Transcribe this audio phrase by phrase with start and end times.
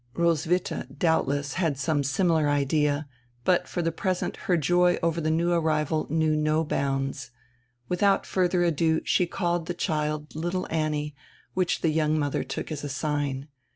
[0.15, 3.07] Roswitha doubtless had some similar idea,
[3.43, 7.29] but for die present her joy over die new arrival knew no bounds.
[7.87, 11.13] Widiout furdier ado she called die child "little Annie,"
[11.53, 13.47] which die young mother took as a sign.